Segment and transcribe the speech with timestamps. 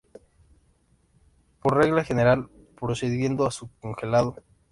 [1.61, 4.35] Por regla general, procediendo a su congelado.